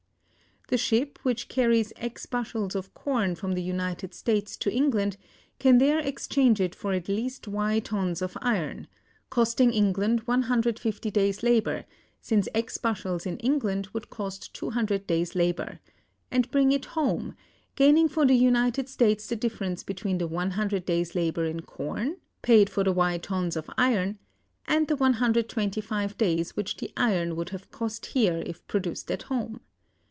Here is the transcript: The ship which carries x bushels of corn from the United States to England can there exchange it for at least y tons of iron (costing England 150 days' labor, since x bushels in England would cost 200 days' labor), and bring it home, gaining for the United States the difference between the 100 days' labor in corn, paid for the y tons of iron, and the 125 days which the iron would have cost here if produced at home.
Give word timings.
The 0.67 0.77
ship 0.77 1.19
which 1.23 1.49
carries 1.49 1.91
x 1.97 2.25
bushels 2.25 2.75
of 2.75 2.93
corn 2.93 3.35
from 3.35 3.55
the 3.55 3.61
United 3.61 4.13
States 4.13 4.55
to 4.55 4.73
England 4.73 5.17
can 5.59 5.79
there 5.79 5.99
exchange 5.99 6.61
it 6.61 6.73
for 6.73 6.93
at 6.93 7.09
least 7.09 7.45
y 7.45 7.79
tons 7.81 8.21
of 8.21 8.37
iron 8.41 8.87
(costing 9.29 9.73
England 9.73 10.21
150 10.21 11.11
days' 11.11 11.43
labor, 11.43 11.83
since 12.21 12.47
x 12.55 12.77
bushels 12.77 13.25
in 13.25 13.35
England 13.39 13.89
would 13.91 14.09
cost 14.09 14.53
200 14.55 15.05
days' 15.05 15.35
labor), 15.35 15.81
and 16.31 16.49
bring 16.51 16.71
it 16.71 16.85
home, 16.95 17.35
gaining 17.75 18.07
for 18.07 18.25
the 18.25 18.33
United 18.35 18.87
States 18.87 19.27
the 19.27 19.35
difference 19.35 19.83
between 19.83 20.19
the 20.19 20.27
100 20.27 20.85
days' 20.85 21.15
labor 21.15 21.43
in 21.43 21.61
corn, 21.63 22.15
paid 22.41 22.69
for 22.69 22.85
the 22.85 22.93
y 22.93 23.17
tons 23.17 23.57
of 23.57 23.69
iron, 23.77 24.19
and 24.69 24.87
the 24.87 24.95
125 24.95 26.17
days 26.17 26.55
which 26.55 26.77
the 26.77 26.93
iron 26.95 27.35
would 27.35 27.49
have 27.49 27.69
cost 27.71 28.05
here 28.05 28.41
if 28.45 28.65
produced 28.67 29.11
at 29.11 29.23
home. 29.23 29.59